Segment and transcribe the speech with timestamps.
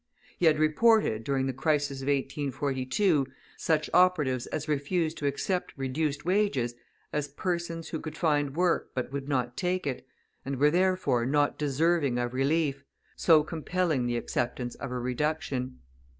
[0.39, 6.25] He had reported, during the crisis of 1842, such operatives as refused to accept reduced
[6.25, 6.73] wages,
[7.13, 10.07] as persons who could find work but would not take it,
[10.43, 12.83] and were, therefore, not deserving of relief,
[13.15, 15.77] so compelling the acceptance of a reduction.